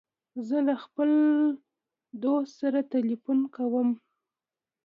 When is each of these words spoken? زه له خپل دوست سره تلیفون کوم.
زه 0.47 0.57
له 0.67 0.75
خپل 0.83 1.09
دوست 2.23 2.53
سره 2.61 2.79
تلیفون 2.93 3.39
کوم. 3.55 3.89